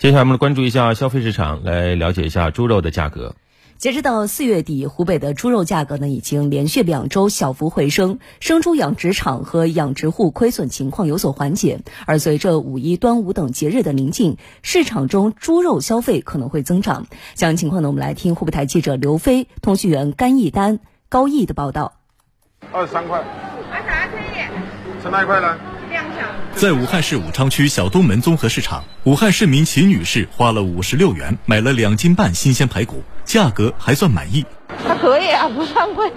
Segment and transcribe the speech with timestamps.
[0.00, 3.34] 接下来我们来关注一下消费市场，来了解一下猪肉的价格。
[3.76, 11.80] 截止到四月底，湖北的猪肉价格呢已经连续两周小幅回升，生猪养殖场和养殖户亏损情况有所缓解。
[12.06, 17.06] 而随着五一、端午等节日的临近，市场中猪肉消费可能会增长。
[17.34, 20.80] 详细情况呢，我们来听湖北台记者刘飞、通讯员甘义丹、
[21.10, 21.92] 高毅的报道。
[22.72, 23.18] 二十三块，
[23.70, 25.58] 二十三可以，吃哪一块呢？
[26.54, 34.44] 在武汉市武昌区小东门综合市场，武汉市民秦女士花了五十六元买了两斤半新鲜排骨，价格还算满意。
[34.86, 36.10] 还可以啊，不算贵，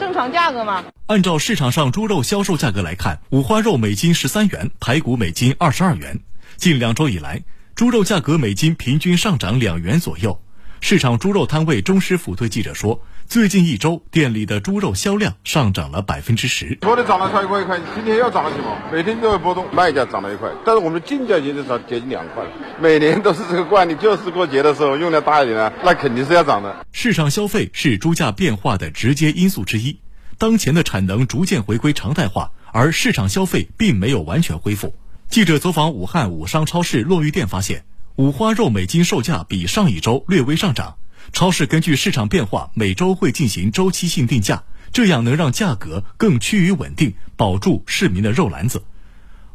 [0.00, 0.84] 正常价格嘛。
[1.06, 6.20] 按照市场上猪肉销售价格来看，五花肉每斤十三元，排骨每斤二十二元。
[6.56, 7.42] 近两周以来，
[7.74, 10.40] 猪肉价格每斤平均上涨两元左右。
[10.80, 16.78] 市场猪肉摊位钟师傅对记者说：“最近一周，店里的猪肉销量上涨了百分之十。
[16.82, 19.66] 昨天涨了超一块一块，今天又涨了几毛，每天都有波动。
[19.72, 22.50] 卖价涨了一块，但是我们进价已经涨接近两块了。
[22.80, 26.86] 每年都是这个惯例，就是过节的时候用量大一点啊，那肯定是要涨的。
[26.92, 29.98] 市场消费是猪价变化的直接因素之一。
[30.38, 34.94] 当前的产能逐渐回归常态化，而市场消费并没有完全恢复。
[35.28, 37.84] 记者走访武汉武商超市落玉店发现。”
[38.16, 40.94] 五花肉每斤售价比上一周略微上涨，
[41.32, 48.82] 超市根据市场变化，每周会进行周期性定价，这样能让价格更趋于稳定，保住市民的肉篮子。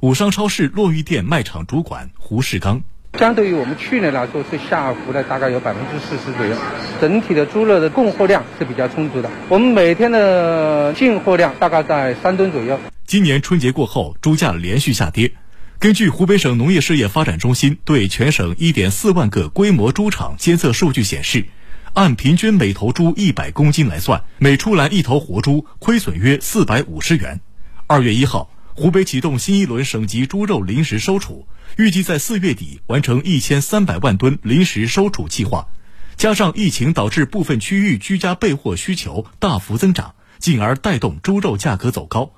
[0.00, 2.82] 武商超市洛玉店卖场主管胡世刚，
[3.18, 6.56] 相对于我们去年来说是下浮了大概有百分之四十左右，
[7.00, 12.78] 整体的猪肉的供货量是比较充足的，我们每天的进货量大概在三吨左右。
[13.06, 15.32] 今年春节过后，猪价连续下跌。
[15.80, 21.44] 根据湖北省农业事业发展中心对全省1.4万个规模猪场监测数据显示，
[21.98, 27.40] 按平均每头猪100公斤来算，每出栏一头活猪亏损约450元。
[27.88, 35.66] 二月一号，湖北启动新一轮省级猪肉临时收储，预计在四月底完成1300万吨临时收储计划。
[36.16, 42.30] 加上疫情导致部分区域居家备货需求大幅增长，进而带动猪肉价格走高。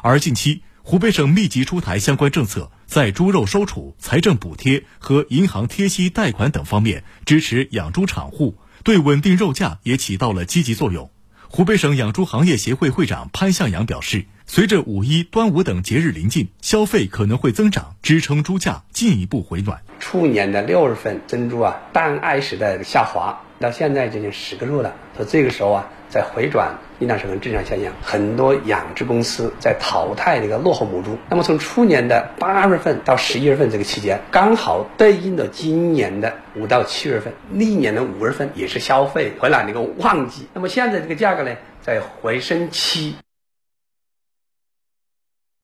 [0.00, 2.70] 而近期，湖北省密集出台相关政策。
[2.86, 8.56] 在猪肉收储、财政补贴和银行贴息贷款等方面支持养猪场户，
[8.88, 11.10] 对稳定肉价也起到了积极作用。
[11.46, 19.82] 湖北省养猪行业协会会长潘向阳表示，随着五一、端午等节日临近，消费可能会增长，支撑猪价进一步回暖。
[20.00, 25.88] 去年的六月份，珍珠啊，蛋爱时的下滑，到现在接近十个月了，所以这个时候啊。
[26.10, 31.18] 在回转应当是很正常现象，很多养殖公司在淘汰这个落后母猪。
[31.28, 40.48] 那么从去年的八月份到十一月份这个期间，刚好对应的今年的五到七月份，历年的五月份也是消费回暖的一个旺季。
[40.54, 43.14] 那么现在这个价格呢，在回升期。